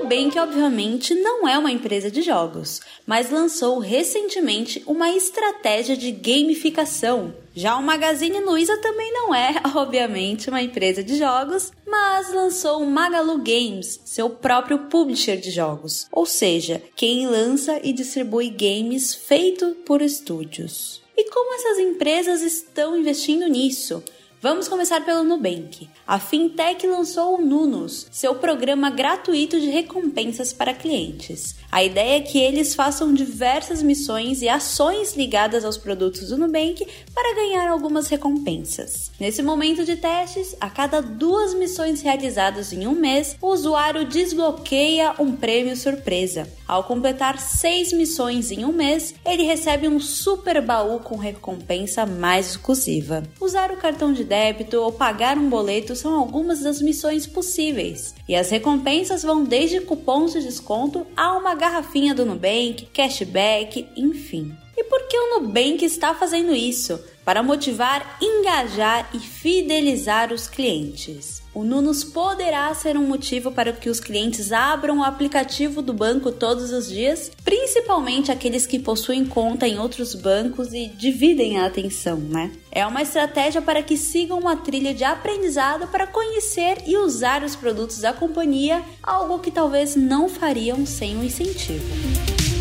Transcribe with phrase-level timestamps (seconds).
[0.00, 7.34] Nubank, obviamente, não é uma empresa de jogos, mas lançou recentemente uma estratégia de gamificação.
[7.54, 12.86] Já o Magazine Luiza também não é, obviamente, uma empresa de jogos, mas lançou o
[12.86, 19.76] Magalu Games, seu próprio publisher de jogos, ou seja, quem lança e distribui games feito
[19.84, 21.02] por estúdios.
[21.14, 24.02] E como essas empresas estão investindo nisso?
[24.42, 25.86] Vamos começar pelo Nubank.
[26.06, 31.56] A fintech lançou o Nunos, seu programa gratuito de recompensas para clientes.
[31.72, 36.84] A ideia é que eles façam diversas missões e ações ligadas aos produtos do Nubank
[37.14, 39.12] para ganhar algumas recompensas.
[39.20, 45.14] Nesse momento de testes, a cada duas missões realizadas em um mês, o usuário desbloqueia
[45.20, 46.48] um prêmio surpresa.
[46.66, 52.50] Ao completar seis missões em um mês, ele recebe um super baú com recompensa mais
[52.50, 53.22] exclusiva.
[53.40, 58.14] Usar o cartão de débito ou pagar um boleto são algumas das missões possíveis.
[58.30, 64.56] E as recompensas vão desde cupons de desconto a uma garrafinha do Nubank, cashback, enfim.
[64.80, 66.98] E por que o Nubank está fazendo isso?
[67.22, 71.42] Para motivar, engajar e fidelizar os clientes.
[71.52, 76.32] O Nunos poderá ser um motivo para que os clientes abram o aplicativo do banco
[76.32, 82.16] todos os dias, principalmente aqueles que possuem conta em outros bancos e dividem a atenção,
[82.16, 82.50] né?
[82.72, 87.54] É uma estratégia para que sigam uma trilha de aprendizado para conhecer e usar os
[87.54, 92.59] produtos da companhia, algo que talvez não fariam sem o incentivo.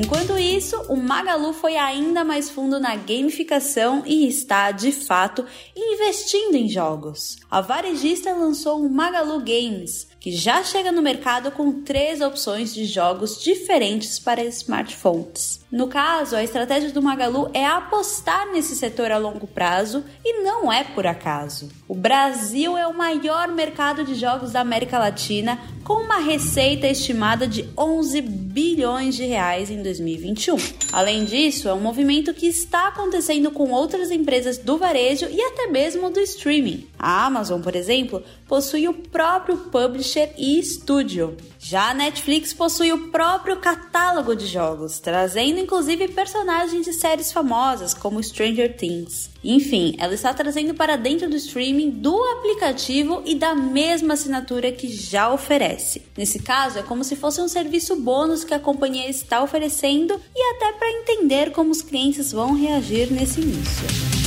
[0.00, 5.44] Enquanto isso, o Magalu foi ainda mais fundo na gamificação e está, de fato,
[5.76, 7.36] investindo em jogos.
[7.50, 12.84] A varejista lançou o Magalu Games, que já chega no mercado com três opções de
[12.84, 15.66] jogos diferentes para smartphones.
[15.70, 20.72] No caso, a estratégia do Magalu é apostar nesse setor a longo prazo e não
[20.72, 21.68] é por acaso.
[21.88, 27.48] O Brasil é o maior mercado de jogos da América Latina, com uma receita estimada
[27.48, 30.56] de 11 bilhões de reais em 2021.
[30.92, 35.66] Além disso, é um movimento que está acontecendo com outras empresas do varejo e até
[35.68, 36.86] mesmo do streaming.
[36.98, 41.34] A Amazon, por exemplo, possui o próprio publisher e estúdio.
[41.58, 47.94] Já a Netflix possui o próprio catálogo de jogos, trazendo inclusive personagens de séries famosas
[47.94, 49.30] como Stranger Things.
[49.42, 54.88] Enfim, ela está trazendo para dentro do streaming do aplicativo e da mesma assinatura que
[54.88, 55.77] já oferece.
[56.16, 60.56] Nesse caso, é como se fosse um serviço bônus que a companhia está oferecendo e
[60.56, 64.17] até para entender como os clientes vão reagir nesse início.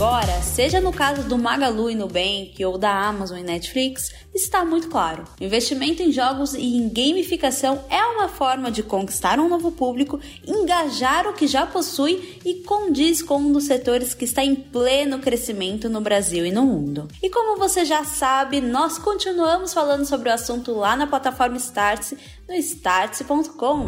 [0.00, 4.88] Agora, seja no caso do Magalu e Nubank ou da Amazon e Netflix, está muito
[4.88, 5.24] claro.
[5.38, 11.28] Investimento em jogos e em gamificação é uma forma de conquistar um novo público, engajar
[11.28, 15.90] o que já possui e condiz com um dos setores que está em pleno crescimento
[15.90, 17.06] no Brasil e no mundo.
[17.22, 22.16] E como você já sabe, nós continuamos falando sobre o assunto lá na plataforma Startse,
[22.48, 23.84] no startse.com.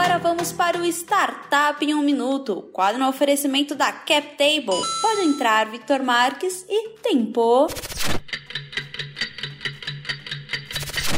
[0.00, 4.80] agora vamos para o Startup em um Minuto, quadro no oferecimento da CapTable.
[5.02, 7.68] Pode entrar, Victor Marques e tempo.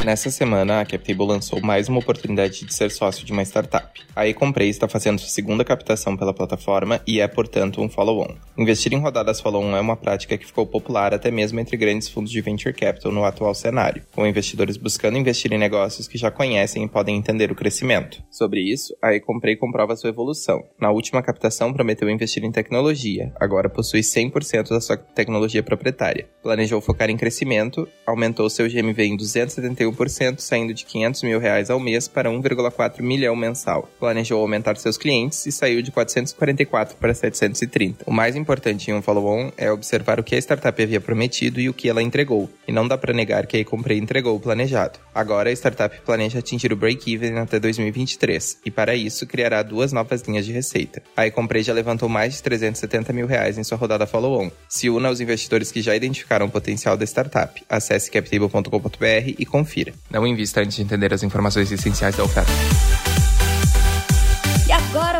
[0.04, 4.02] Nessa semana, a CapTable lançou mais uma oportunidade de ser sócio de uma startup.
[4.16, 8.34] A eComprei está fazendo sua segunda captação pela plataforma e é, portanto, um follow-on.
[8.58, 12.32] Investir em rodadas follow-on é uma prática que ficou popular até mesmo entre grandes fundos
[12.32, 16.82] de venture capital no atual cenário, com investidores buscando investir em negócios que já conhecem
[16.82, 18.24] e podem entender o crescimento.
[18.28, 20.65] Sobre isso, a eComprei comprova sua evolução.
[20.80, 26.28] Na última captação, prometeu investir em tecnologia, agora possui 100% da sua tecnologia proprietária.
[26.42, 31.71] Planejou focar em crescimento, aumentou seu GMV em 271 1,5%, saindo de 500 mil reais
[31.71, 33.89] ao mês para 1,4 milhão mensal.
[33.98, 38.04] Planejou aumentar seus clientes e saiu de 444 para 730.
[38.06, 41.68] O mais importante em um follow-on é observar o que a startup havia prometido e
[41.68, 44.98] o que ela entregou, e não dá para negar que a Comprei entregou o planejado.
[45.15, 50.22] Agora a startup planeja atingir o break-even até 2023, e para isso criará duas novas
[50.22, 51.03] linhas de receita.
[51.16, 54.50] A Comprei já levantou mais de 370 mil reais em sua rodada follow-on.
[54.68, 57.62] Se una aos investidores que já identificaram o potencial da startup.
[57.68, 59.81] Acesse captable.com.br e confira.
[60.10, 62.52] Não invista antes de entender as informações essenciais da oferta.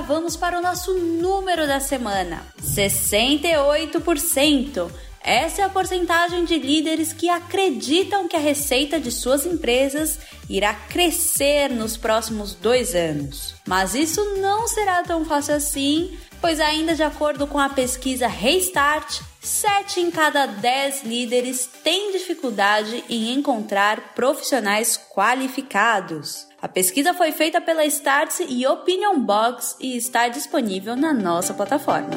[0.02, 4.90] vamos para o nosso número da semana: 68%.
[5.24, 10.18] Essa é a porcentagem de líderes que acreditam que a receita de suas empresas
[10.50, 13.54] irá crescer nos próximos dois anos.
[13.64, 19.20] Mas isso não será tão fácil assim, pois, ainda de acordo com a pesquisa Restart,
[19.42, 26.46] 7 em cada 10 líderes têm dificuldade em encontrar profissionais qualificados.
[26.60, 32.10] A pesquisa foi feita pela Startse e Opinion Box e está disponível na nossa plataforma.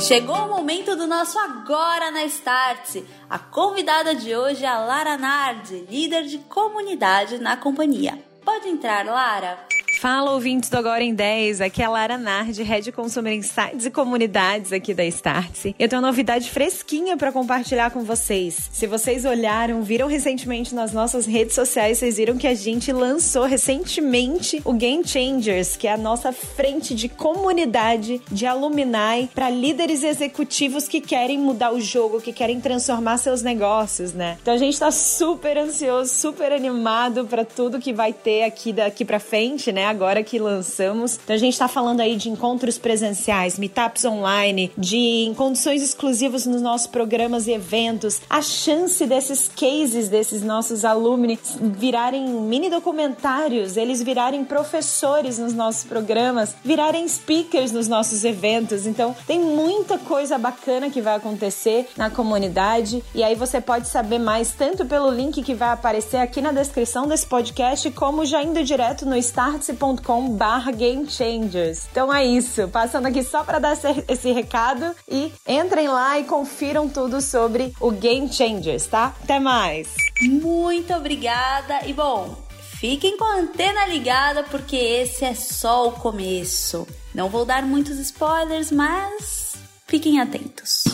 [0.00, 3.06] Chegou o momento do nosso Agora na Startse.
[3.30, 8.18] A convidada de hoje é a Lara Nardi, líder de comunidade na companhia.
[8.44, 9.58] Pode entrar, Lara?
[9.98, 11.60] Fala, ouvintes do Agora em 10.
[11.60, 15.74] Aqui é a Lara Nardi, Head Consumer Insights e Comunidades aqui da Startse.
[15.76, 18.70] Eu tenho uma novidade fresquinha para compartilhar com vocês.
[18.72, 23.42] Se vocês olharam, viram recentemente nas nossas redes sociais, vocês viram que a gente lançou
[23.44, 30.04] recentemente o Game Changers, que é a nossa frente de comunidade de alumni para líderes
[30.04, 34.38] executivos que querem mudar o jogo, que querem transformar seus negócios, né?
[34.40, 39.04] Então a gente está super ansioso, super animado para tudo que vai ter aqui daqui
[39.04, 39.87] para frente, né?
[39.88, 41.18] Agora que lançamos.
[41.24, 46.60] Então a gente está falando aí de encontros presenciais, meetups online, de condições exclusivas nos
[46.60, 54.02] nossos programas e eventos, a chance desses cases desses nossos alumni virarem mini documentários, eles
[54.02, 58.86] virarem professores nos nossos programas, virarem speakers nos nossos eventos.
[58.86, 64.18] Então tem muita coisa bacana que vai acontecer na comunidade e aí você pode saber
[64.18, 68.62] mais tanto pelo link que vai aparecer aqui na descrição desse podcast, como já indo
[68.62, 71.86] direto no startse youtube.com barra gamechangers.
[71.90, 73.76] Então é isso, passando aqui só para dar
[74.08, 79.14] esse recado e entrem lá e confiram tudo sobre o Game Changers, tá?
[79.22, 79.88] Até mais!
[80.20, 82.36] Muito obrigada e bom,
[82.78, 86.86] fiquem com a antena ligada porque esse é só o começo.
[87.14, 89.54] Não vou dar muitos spoilers, mas
[89.86, 90.84] fiquem atentos.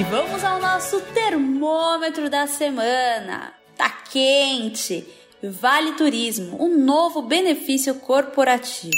[0.00, 3.52] E vamos ao nosso termômetro da semana.
[3.76, 5.06] Tá quente!
[5.42, 8.96] Vale Turismo, um novo benefício corporativo.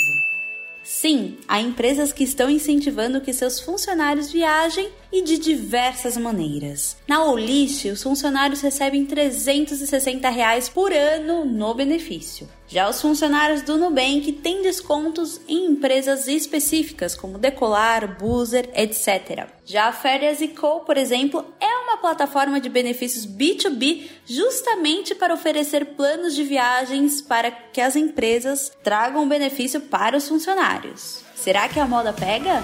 [0.82, 6.96] Sim, há empresas que estão incentivando que seus funcionários viajem e de diversas maneiras.
[7.06, 12.49] Na Olist, os funcionários recebem 360 reais por ano no benefício.
[12.67, 19.46] Já os funcionários do Nubank têm descontos em empresas específicas, como Decolar, Boozer, etc.
[19.64, 21.72] Já a Férias Co, por exemplo, é
[22.03, 29.27] plataforma de benefícios B2B justamente para oferecer planos de viagens para que as empresas tragam
[29.27, 31.25] benefício para os funcionários.
[31.35, 32.61] Será que a moda pega?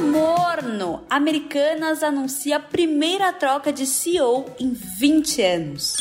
[0.00, 1.04] morno!
[1.08, 5.94] Americanas anuncia a primeira troca de CEO em 20 anos.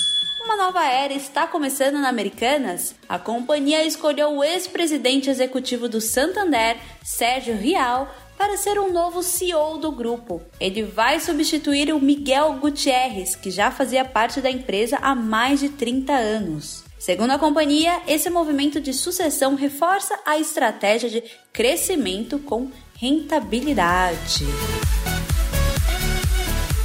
[0.44, 2.96] Uma nova era está começando na Americanas?
[3.08, 8.10] A companhia escolheu o ex-presidente executivo do Santander, Sérgio Rial,
[8.40, 10.42] para ser um novo CEO do grupo.
[10.62, 15.68] Ele vai substituir o Miguel Gutierrez, que já fazia parte da empresa há mais de
[15.68, 16.86] 30 anos.
[16.98, 21.22] Segundo a companhia, esse movimento de sucessão reforça a estratégia de
[21.52, 24.46] crescimento com rentabilidade.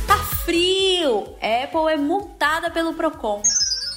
[0.09, 1.37] Tá frio!
[1.41, 3.41] Apple é multada pelo Procon.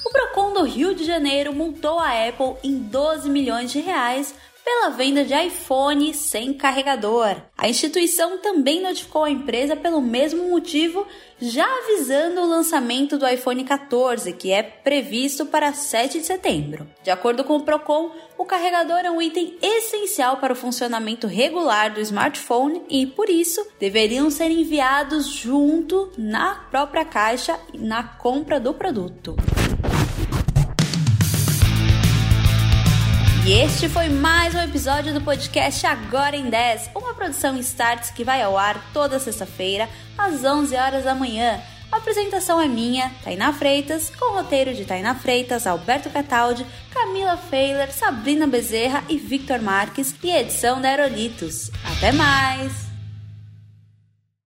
[0.06, 4.32] O Procon do Rio de Janeiro multou a Apple em 12 milhões de reais
[4.68, 7.36] pela venda de iPhone sem carregador.
[7.56, 11.06] A instituição também notificou a empresa pelo mesmo motivo,
[11.40, 16.86] já avisando o lançamento do iPhone 14, que é previsto para 7 de setembro.
[17.02, 21.94] De acordo com o Procon, o carregador é um item essencial para o funcionamento regular
[21.94, 28.74] do smartphone e, por isso, deveriam ser enviados junto na própria caixa na compra do
[28.74, 29.34] produto.
[33.48, 38.22] E este foi mais um episódio do podcast Agora em 10, uma produção Starts que
[38.22, 39.88] vai ao ar toda sexta-feira,
[40.18, 41.58] às 11 horas da manhã.
[41.90, 47.90] A apresentação é minha, Tainá Freitas, com roteiro de Tainá Freitas, Alberto Cataldi, Camila Feiler,
[47.90, 51.70] Sabrina Bezerra e Victor Marques, e edição da Aerolitos.
[51.82, 52.87] Até mais!